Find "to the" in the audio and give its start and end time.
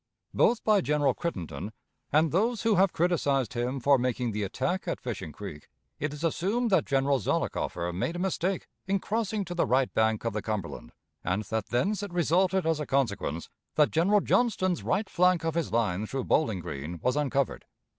9.45-9.67